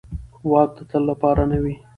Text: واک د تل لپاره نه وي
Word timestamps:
واک 0.51 0.69
د 0.77 0.79
تل 0.89 1.03
لپاره 1.11 1.41
نه 1.51 1.57
وي 1.63 1.75